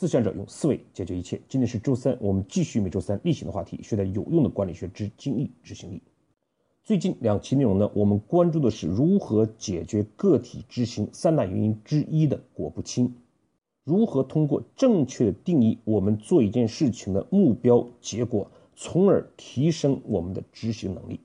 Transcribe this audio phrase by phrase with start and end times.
[0.00, 1.40] 思想者用思维解决一切。
[1.48, 6.00] 今天是周三，我们继续每周三例行的话题，学点有用的管理学之精益执行力。
[6.84, 13.12] 最近两期内容呢，我们关注的是如何解决个体执行三大原因之一的果不清，
[13.82, 21.18] 如何通过正确的定义我们做一件事情的目标结果，从而提升我们的执行能力。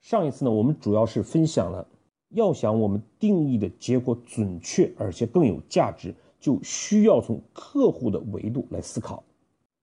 [0.00, 1.86] 上一次呢，我们主要是分享了，
[2.30, 6.14] 要想我们定义的结果准确而且更有价值。
[6.40, 9.24] 就需要从客户的维度来思考，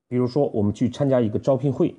[0.08, 1.96] 比如说我们去参加一个招聘会，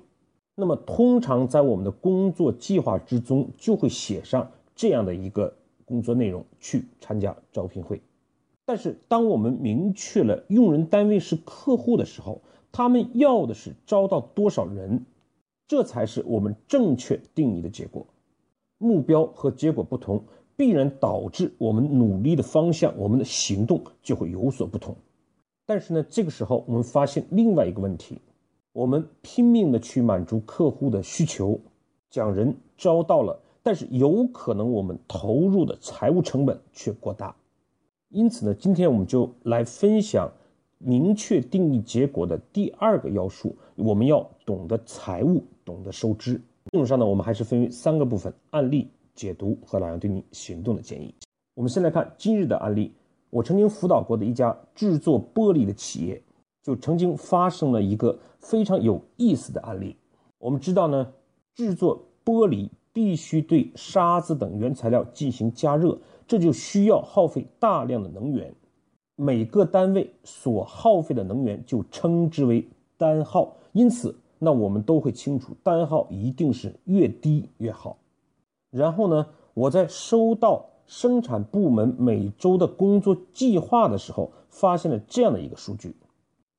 [0.55, 5.55] 那么通常在我们的工作计划之中就会写上这样的一个
[5.85, 8.01] 工作内容：去参加招聘会。
[8.65, 12.41] 但是当我们明确了用人单位是客户的时候，
[12.73, 15.05] 他们要的是招到多少人，
[15.69, 18.07] 这才是我们正确定义的结果。
[18.79, 20.25] 目标和结果不同。
[20.56, 24.96] 必然导致我们努力的方向，我们的行动就会有所不同。
[25.66, 28.20] 但是呢，这个时候我们发现另外一个问题：
[28.73, 31.60] 我们拼命的去满足客户的需求，
[32.09, 37.35] 将人招到了，但是有可能我们投入的财务成本却过大。
[38.09, 40.32] 因此呢，今天我们就来分享
[40.79, 46.41] 明确定义结果的第二个要素：我们要懂得财务，懂得收支。
[46.73, 48.88] 内容上呢，我们还是分为三个部分：案例。
[49.17, 51.13] 解读和老杨对你行动的建议。
[51.55, 52.93] 我们先来看今日的案例。
[53.31, 56.23] 我曾经辅导过的一家制作玻璃的企业，
[56.63, 59.97] 就曾经发生了一个非常有意思的案例。
[60.39, 61.13] 我们知道呢，
[61.55, 68.55] 制作玻璃必须对沙子等原材料进行加热，这就需要耗费大量的能源。
[69.17, 73.56] 每个单位所耗费的能源就称之为单耗。
[73.72, 77.99] 因此，那我们都会清楚，单耗一定是越低越好。
[78.77, 85.97] 然后呢，我在收到生产部门每周的工作计划的时候，发现了这样的一个数据：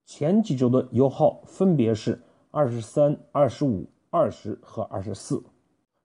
[0.04, 5.44] 前几周的油耗分别是二十三、二十五、二十和二十四。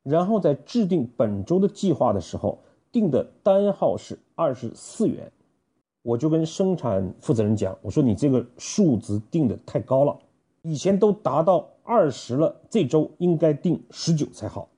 [0.02, 2.58] 然后在制定本周的计划的时候，
[2.90, 5.32] 定的单号是二十四元。
[6.02, 10.18] 我就跟生产负责人讲，我说你这个数值定的太高了，
[10.60, 14.68] 以前都达到二十了，这周应该定十九才好。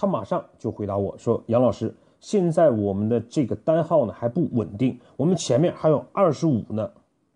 [0.00, 6.88] 他马上就回答我说：“杨老师，现在我们的这个单号呢还不稳定，我们前面还有二十五呢。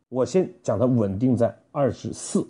[0.09, 2.47] 我先讲它稳定在二十四。”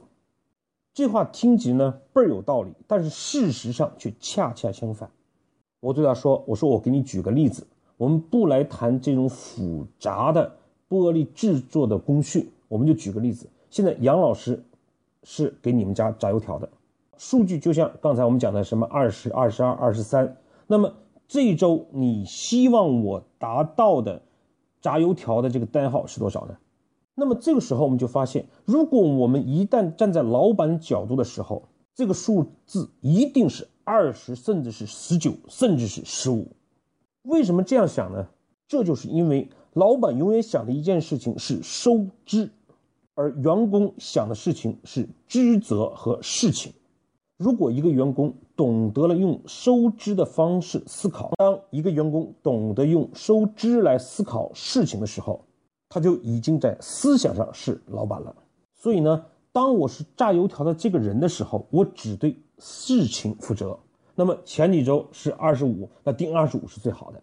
[0.92, 5.10] 这话听起呢倍儿有道理，但是事实上却恰恰相反。
[5.80, 10.54] 我对他说：“我说我给你举个例子，我们不来谈这种复杂的
[10.90, 13.48] 玻璃制作的工序，我们就举个例子。
[13.70, 14.62] 现在杨老师
[15.22, 16.68] 是给你们家炸油条的。”
[17.16, 20.36] 数据就像刚才我们讲的什么二十二十二二十三，
[20.66, 20.94] 那么
[21.28, 24.22] 这一周你希望我达到的
[24.80, 26.56] 炸油条的这个单号是多少呢？
[27.14, 36.48] 那么这个时候我们就发现，如果我们一旦站在老板角度的时候，这个数字一定是二十，甚至是十九，甚至是十五。
[37.22, 38.26] 为什么这样想呢？
[38.66, 42.50] 这就是因为老板永远想的一件事情是收支，
[43.14, 46.72] 而员工想的事情是职责和事情。
[47.42, 55.44] 如果一个员工懂得了用收支的方式思考，当一个员工懂得用收支来思考事情的时候，
[55.88, 58.32] 他就已经在思想上是老板了。
[58.72, 63.76] 所以呢，当我是炸油条的这个人的时候，我只对事情负责。
[64.14, 67.20] 那么前几周是二十五，那定二十五是最好的，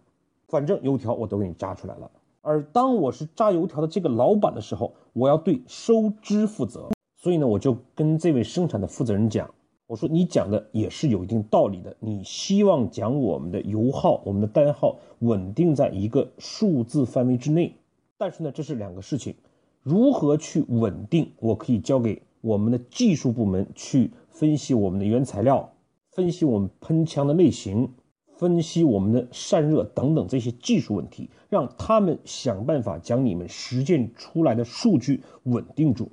[0.48, 2.10] 反正油条我都给你炸出来了。
[2.42, 6.90] 而当我是炸油条的这个老板的时候，我要对收支负责。
[7.16, 9.48] 所以呢，我就跟这位生产的负责人讲。
[9.90, 17.74] 我说你讲的也是有一定道理的，你希望讲我们的油耗、我们的单号稳定在一个数字范围之内，
[18.16, 19.34] 但是呢，这是两个事情，
[19.82, 25.72] 如何去稳定，我可以交给我们的技术部门去分析我们的原材料，
[26.12, 27.90] 分析我们喷枪的类型，
[28.36, 36.12] 分析我们的散热等等这些技术问题，让他们想办法将你们实践出来的数据稳定住。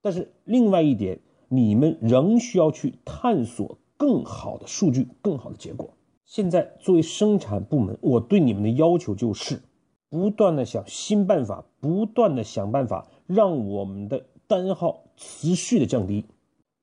[0.00, 1.18] 但是另外一点。
[1.48, 5.90] 你们仍需要去探索更好的数据、更好的结果。
[6.24, 9.62] 现在作为生产部门，我对你们的要求就是，
[10.10, 16.24] 不断的想新办法，不断的想办法，让我们的单号持续的降低。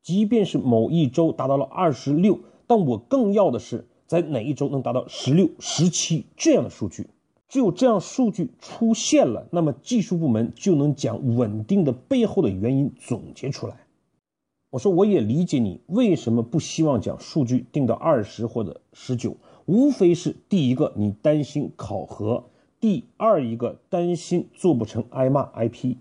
[0.01, 7.07] 即便是某一周达到了二十六，但我更要的是在哪一周能达到十六、十七这样的数据。
[7.47, 13.77] 只有这样数据出现了，那么技术部门就能将稳定的背后的原因总结出来。
[14.73, 19.37] 我说，我也理解你为什么不希望将数据定到二十或者十九，
[19.67, 22.45] 无非是第一个你担心考核，
[22.79, 25.99] 第二一个担心做不成挨骂挨批。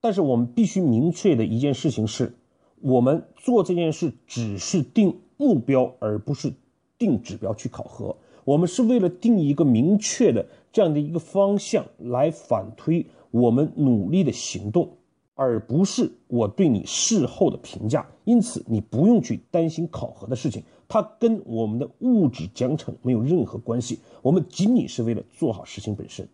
[0.00, 2.36] 但是我们必须明确的一件事情是，
[2.80, 6.52] 我们做这件事只是定目标，而不是
[6.98, 8.16] 定指标去考核。
[8.44, 14.98] 我们是为了定一个明确的这样的一个方向来反推我们努力的行动，
[15.38, 18.04] 而不是我对你事后的评价。
[18.24, 24.00] 因此，你不用去担心考核的事情，它跟我们的物质奖惩没有任何关系。
[24.20, 26.28] 我们仅仅是为了做好事情本身。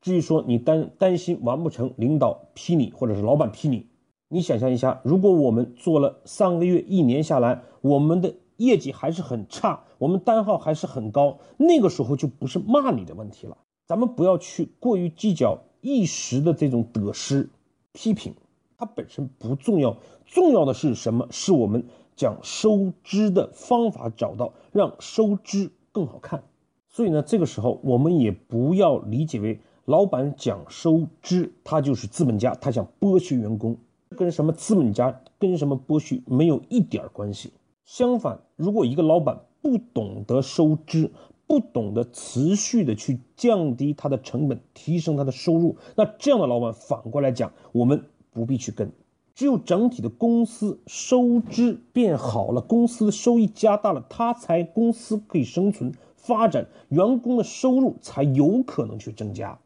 [0.00, 3.86] 至于说你担担心完不成，领导批你，或者是老板批你，
[4.30, 8.34] 你想象一下，如果我们做了三个月、一年下来，我们的。
[8.60, 13.56] 业绩还是很差，我们单号还是很高，那个时候就不是骂你的问题了。
[13.86, 17.48] 咱们不要去过于计较一时的这种得失，
[17.92, 18.34] 批评
[18.76, 21.26] 它本身不重要，重要的是什么？
[21.30, 21.84] 是我们
[22.16, 26.42] 讲收支的方法找到，让收支更好看。
[26.88, 33.76] 所以呢，这个时候我们也不要理解为老板讲收支，他就是资本家，他想剥削员工，
[34.16, 37.52] 跟什么资本家跟什么剥削没有一点关系。
[37.84, 41.10] 相反，如果一个老板不懂得收支，
[41.50, 48.92] 不懂得持续的去降低他的成本，提升他的收入，那这样的老板反过来讲，我们不必去跟。
[49.34, 59.58] 只有整体的公司收支变好了，公司的收益加大了，他才公司可以生存发展，员工的收入才有可能去增加。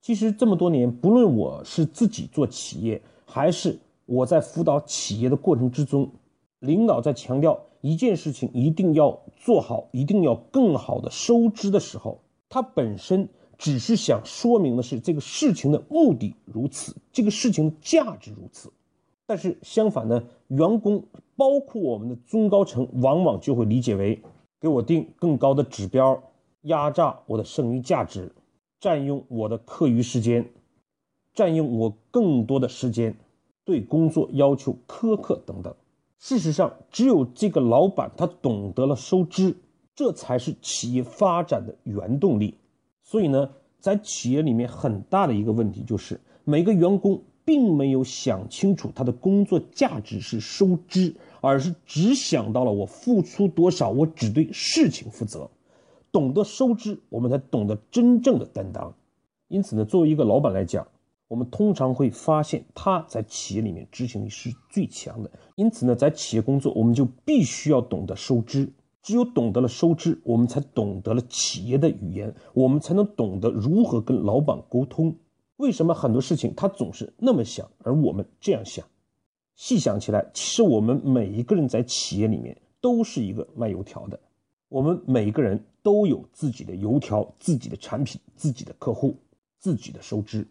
[0.00, 3.76] 其实这么多年，不论我是自己做企业，还是
[4.06, 6.08] 我在辅导企业的过程之中。
[6.64, 13.28] 领导在强调一件事情一定要做好，一定要更好的收支的时候，他本身
[13.58, 18.72] 只是想说明的是这个事情的目的如此，这个事情的价值如此。
[19.26, 21.04] 但是相反呢，员工
[21.36, 24.22] 包括我们的中高层，往往就会理解为
[24.60, 26.22] 给我定更高的指标，
[26.62, 28.32] 压榨我的剩余价值，
[28.80, 30.50] 占用我的课余时间，
[31.34, 33.16] 占用我更多的时间，
[33.64, 35.74] 对工作要求苛刻等等。
[36.18, 39.56] 事实上，只有这个老板他懂得了收支，
[39.94, 42.56] 这才是企业发展的原动力。
[43.02, 55.50] 所以呢，在企业里面很大的一个问题就是，每个员工并没有想清楚他的工作价值是收支，而是只想到了我付出多少，我只对事情负责。
[56.10, 58.94] 懂得收支，我们才懂得真正的担当。
[59.48, 60.86] 因此呢，作为一个老板来讲，
[61.28, 68.72] 我们通常会发现他在企业里面执行力是最强的，因此呢，在企业工作，我们就必须要懂得收支。
[69.02, 75.14] 只有懂得了收支，我们才懂得了企业的语言，我们才能懂得如何跟老板沟通。
[75.56, 78.86] 为什么很多事情他总是那么想，而我们这样想？
[79.56, 84.18] 细想起来，其实我们每一个人在企业里面都是一个卖油条的，
[84.70, 89.16] 我们每个人都有自己的油条、自己的产品、自己的客户、
[89.58, 90.48] 自己的收支。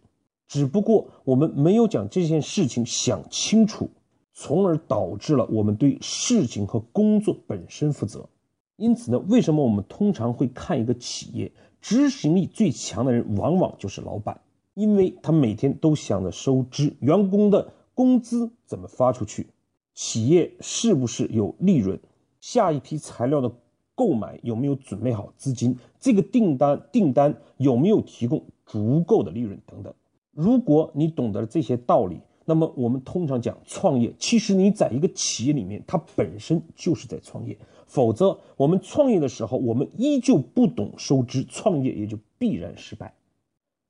[0.54, 3.90] 只不过我们没有将这件事情想清楚，
[4.36, 8.30] 从而导致了我们对事情和工作本身负责。
[8.76, 11.52] 因此呢，为什么我们通常会看一个企业
[11.82, 14.42] 执行力最强的人，往往就是老板，
[14.76, 19.48] 因为他每天都想着收支，员工的工资怎么发出去，
[19.96, 22.00] 企业是不是有利润，
[22.40, 23.52] 下一批材料的
[23.96, 29.92] 购买有没有准备好资金，这个订单订单有没有提供足够的利润等等。
[30.34, 37.58] 如果你懂得了这些道理，那么我们通常讲创业，其实你在一个企业里面，它本身就是在创业。
[37.86, 43.14] 否则，我们创业的时候，我们依旧不懂收支，创业也就必然失败。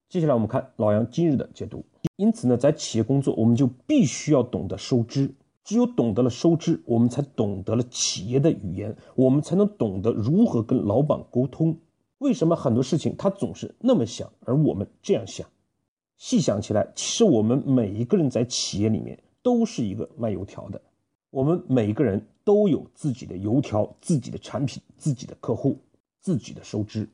[0.10, 1.84] 接下来我们看老杨今日的解读。
[2.18, 5.34] 因此呢，在企业工作，我们就必须要懂得收支。
[5.64, 11.78] 只有懂得了收支，我们才懂得了企业的语言，我们才能懂得如何跟老板沟通。
[12.18, 15.48] 为什么很多事情他总是那么想，而我们这样想？
[16.18, 20.82] 细想起来，其实我们每一个人在企业里面都是一个卖油条的。
[21.30, 25.78] 我们每个人都有自己的油条、自己的产品、自己的客户、
[26.22, 27.10] 自己的收支。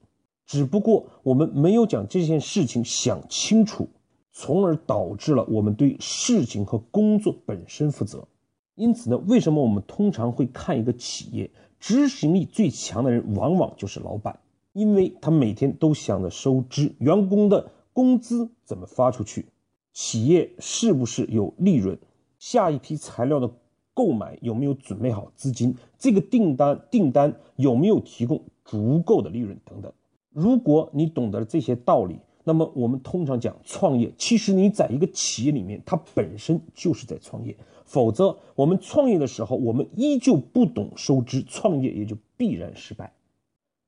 [0.45, 3.87] 只不过我们没有将这件事情想清楚，
[4.31, 8.27] 从而导致了我们对事情和工作本身负责。
[8.75, 14.39] 因此呢，为什么我们通常会看一个企业执行力最强的人，往往就是老板，
[14.73, 17.71] 因为他每天都想着收支，员工的。
[17.93, 19.45] 工资怎么发出去？
[19.91, 21.97] 企业是不是有利润？
[22.37, 23.51] 下一批材料的
[23.93, 25.75] 购买有没有准备好资金？
[25.97, 29.91] 这个订单订单有没有提供足够的利润等等？
[30.31, 37.57] 如果你懂得了这些道理，那么我们通常讲创业，其实你在一个企业里面，它本身就是在创业。
[37.83, 43.11] 否则，我们创业的时候，我们依旧不懂收支，创业也就必然失败。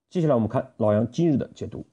[0.10, 1.86] 接下来我们看老杨今日的解读。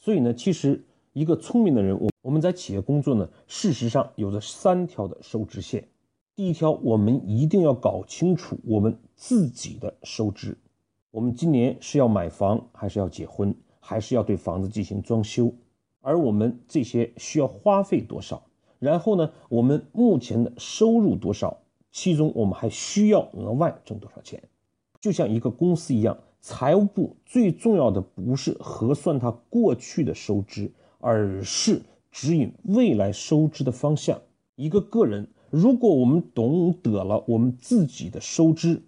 [0.00, 0.82] 所以呢，其实。
[1.14, 5.86] 一个聪明的人，我我们在企业工作呢，事实上有着三条的收支线。
[6.34, 10.58] 第一条，我们一定要搞清楚我们自己的收支。
[11.12, 15.54] 我们今年是要买房，还是要结婚，还是要对房子进行装修？
[16.00, 18.42] 而我们这些需要花费多少？
[18.80, 21.58] 然后呢，我们目前的收入多少？
[21.92, 24.42] 其中我们还需要额外挣多少钱？
[25.00, 30.72] 就像一个公司一样，财务部最重要的不是核算它过去的收支，
[31.04, 34.18] 而是指引未来收支的方向。
[34.56, 35.28] 一个个人。
[35.50, 38.82] 如果我们懂得了我们自己的收支，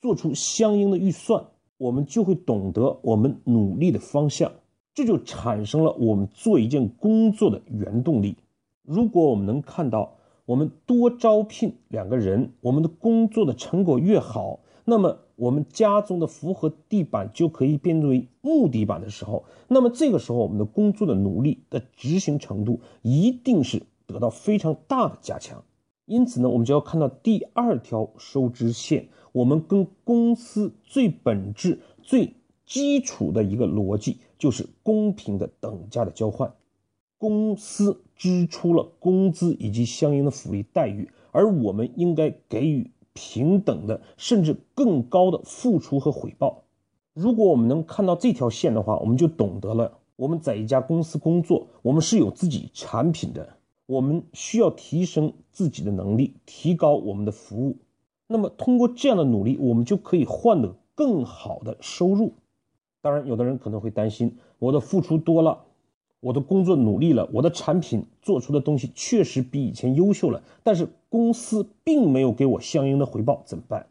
[0.00, 4.52] 做出相应的预算，我们就会懂得我们努力的方向，
[4.94, 8.36] 这就产生了我们做一件工作的原动力。
[8.84, 25.64] 如果我们能看到我们多招聘两个人，我们的工作的成果越好，那么我们家中的复合地板就可以变为木地板的时候，那么这个时候我们的工作的努力的执行程度一定是得到非常大的加强。
[26.06, 32.34] 因此呢，我们就要看到第二条收支线，我们跟公司最本质、最
[32.66, 36.52] 基础的一个逻辑，就是公平的等价的交换。
[37.16, 46.64] 公司支出了工资以及相应的福利待遇，而我们应该给予平等的，甚至更高的付出和回报。
[47.14, 53.56] 如果我们能看到这条线的话，我们就懂得了我们在一家公司工作，我们是有自己产品的。
[53.86, 57.76] 我们需要提升自己的能力，提高我们的服务。
[58.26, 62.32] 那么，通过这样的努力，我们就可以换得更好的收入。
[63.02, 65.66] 当然，有的人可能会担心：我的付出多了，
[66.24, 73.86] 我的工作努力了，我的产品做出的东西确实比以前优秀了，但是公司并没有给我相应的回报，怎么办？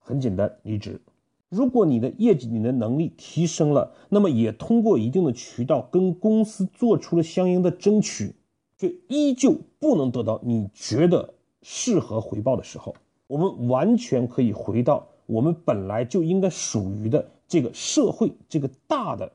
[0.00, 1.00] 很简单，离职。
[1.48, 8.34] 如果你的业绩、你的能力提升了，那么也通过一定的渠道跟公司做出了相应的争取。
[8.76, 12.96] 却依旧不能得到你觉得适合回报的时候，
[13.26, 19.30] 我们完全可以回到我们本来就应该属于的这个社会、这个大的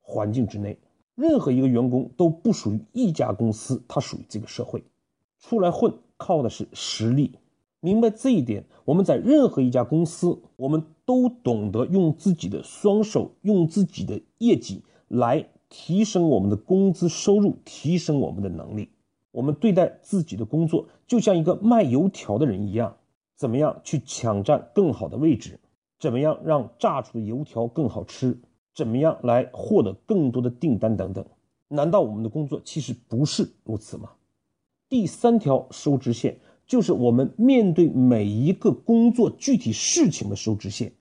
[0.00, 0.76] 环境之内。
[1.18, 4.84] 任何一个员工都不属于一家公司，他属于这个社会。
[5.40, 7.32] 出来混靠的是实力，
[7.80, 15.48] 明白这一点，我们在任何一家公司，我们都懂得用自己的双手，用自己的业绩来。
[15.70, 18.88] 提升我们的工资收入，提升我们的能力。
[19.32, 22.96] 我们对待自己的工作，就像一个卖油条的人一样，
[23.36, 25.60] 怎么样去抢占更好的位置？
[26.00, 28.40] 怎么样让炸出的油条更好吃？
[28.78, 31.26] 怎么样来获得更多的订单等等？
[31.66, 34.10] 难道我们的工作其实不是如此吗？
[34.88, 40.92] 第三条收支线就是我们面对每一个工作具体事情的收支线。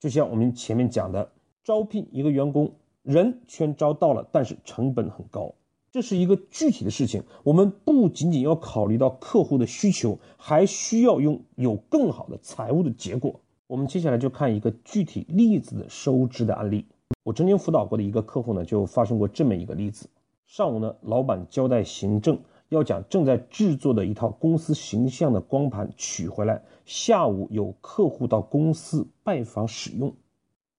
[0.00, 1.30] 就像我们前面讲的，
[1.62, 2.72] 招聘一个员工。
[3.02, 5.52] 人全招到了，但是成本很高，
[5.92, 7.22] 这是一个具体的事情。
[7.42, 13.42] 我们不仅仅要考虑到客户的需求，还需要用有更好的财务的结果。
[13.66, 16.86] 我们接下来就看一个具体例子的收支的案例。
[17.22, 20.08] 我曾经辅导过的一个客户呢，就发生过这么一个例子：
[20.46, 30.14] 上午呢，老板交代行政要将正在制作的一套公司形象的光盘取回来，下午有客户到公司拜访使用，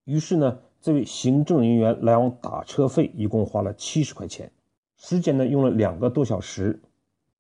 [0.04, 0.60] 于是呢。
[0.82, 4.52] 这位行政人员来往打车费一共花了七十块钱，
[4.98, 6.80] 时间呢用了两个多小时，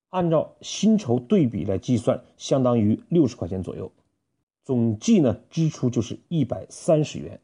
[0.10, 3.92] 按照薪酬对比来计算，相当于六十块钱左右，
[4.64, 7.40] 总计呢支出就是一百三十元。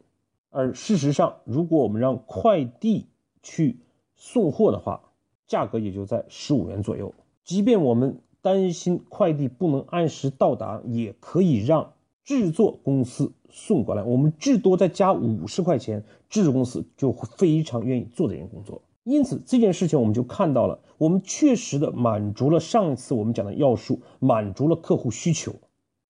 [0.51, 3.07] 而事实上，如果我们让快递
[3.41, 3.79] 去
[4.15, 5.01] 送货的话，
[5.47, 7.13] 价格也就在十五元左右。
[7.43, 11.93] 即便我们担心快递不能按时到达，也可以让。
[12.23, 18.83] 制作公司送过来，我们至多再加五十块钱，制作公司就会非常愿意做这件工作。
[19.03, 25.51] 因此这件事情我们就看到了，我们确实的满足了上次我们讲的要素，满足了客户需求，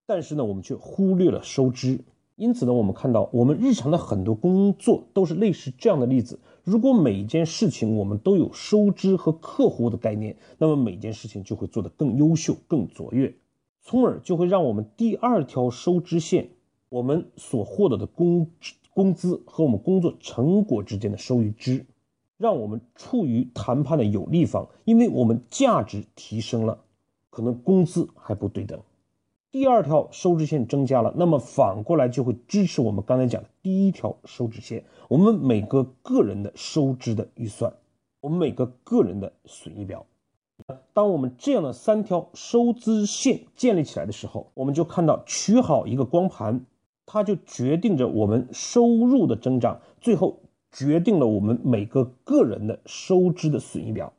[0.05, 2.01] 但是呢，我们却忽略了收支。
[2.41, 6.39] 因此呢，我们看到我们日常的很多工作都是类似这样的例子。
[6.63, 13.31] 如果每一件事情我们都有收支和客户的概念，那么每件事情就会做得更优秀、更卓越。
[13.83, 16.49] 从而就会让我们第二条收支线，
[16.89, 18.47] 我们所获得的工
[18.91, 21.85] 工资和我们工作成果之间的收益支，
[22.39, 26.79] 让我们处于谈判的有利方，因为我们价值提升了，
[27.29, 28.81] 可能工资还不对等。
[29.51, 37.73] 第二条收支线增加了，那么反过来就会支持我们刚才讲的第一条收支线，我们每个个人的收支的预算，
[38.21, 40.05] 我们每个个人的损益表。
[40.93, 46.65] 当我们这样的三条收支线建立起来的时候，我们就看到取好一个光盘，
[47.05, 50.39] 它就决定着我们收入的增长，最后
[50.71, 54.13] 决定了我们每个个人的收支的损益表。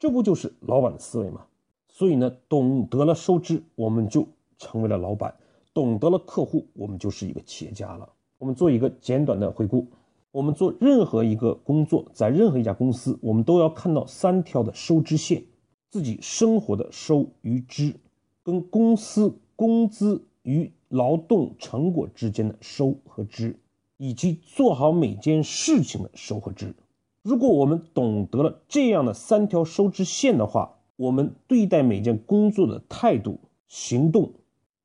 [0.00, 1.42] 这不就是老板的思维吗？
[1.86, 4.26] 所以呢，懂得了收支，我们就
[4.58, 5.30] 成为了老板；
[5.74, 8.08] 懂得了客户，我们就是一个企业家了。
[8.38, 9.86] 我们做一个简短的回顾。
[10.30, 15.44] 我们做任何一个工作，在任何一家公司，我们都要看到三条的收支线：
[15.90, 17.94] 自己生活的收与支，
[18.42, 23.58] 跟公司工资与劳动成果之间的收和支，
[23.98, 26.74] 以及做好每件事情的收和支。
[27.22, 34.32] 如果我们懂得了这样的三条收支线的话，我们对待每件工作的态度、行动、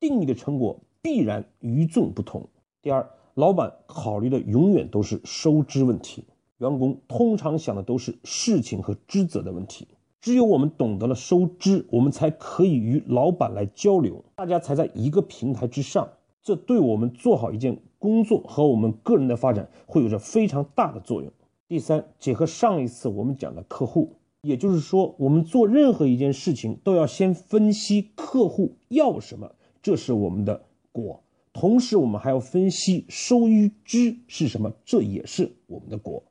[0.00, 2.48] 定义的成果必然与众不同。
[2.82, 3.08] 第二。
[3.34, 6.24] 老板考虑的永远都是收支问题，
[6.56, 9.86] 员工通常想的都是事情和职责的问题。
[10.20, 16.08] 只有我们懂得了收支，我们才可以与老板来交流，大家才在一个平台之上。
[16.42, 21.30] 这对我们做好一件工作和我们个人的发展会有着非常大的作用。
[21.68, 31.22] 第三，结合上一次我们讲的客户，也就是说，我们做任何一件事情都要先分析客户要什么，这是我们的果。
[31.52, 36.22] 同时，我们还要分析收与支是什么，这也是我们的果。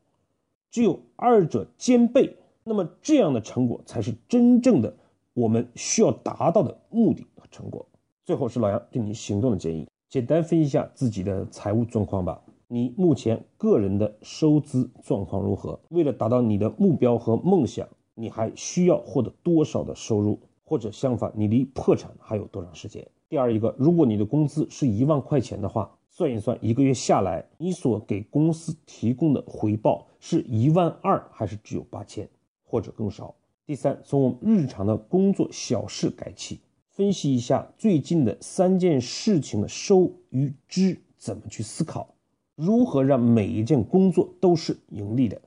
[0.71, 4.95] 只有二者兼备，那么这样的成果才是真正的
[5.33, 7.85] 我们需要达到的目的和成果。
[8.25, 12.41] 最后是老杨对你行动的建议：简单分析一下自己的财务状况吧。
[12.67, 15.79] 你目前个人的收支状况如何？
[15.89, 20.39] 为了达到你的目标和梦想，你还需要获得多少的收入？
[20.65, 23.07] 或者相反，你离破产还有多长时间？
[23.29, 32.27] 第二一个，如果你的工资是一万块钱的话，算一算一个月下来，你所给公司提供的回报是一万二还是只有八千，
[32.63, 33.35] 或者更少？
[33.65, 42.15] 第三，从我们日常的工作小事改起，分析一下最近的三件事情的收与支，怎么去思考，
[42.55, 45.41] 如何让每一件工作都是盈利的。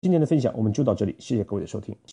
[0.00, 1.94] 今天的分享我们就到这里，谢谢各位的收听。